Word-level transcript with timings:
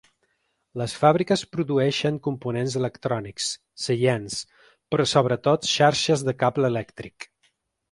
Les 0.81 0.93
fàbriques 1.01 1.43
produeixen 1.55 2.17
components 2.27 2.77
electrònics, 2.79 3.51
seients, 3.89 4.41
però 4.91 5.07
sobretot 5.15 5.71
xarxes 5.77 6.27
de 6.31 6.37
cable 6.43 6.75
elèctric. 6.75 7.33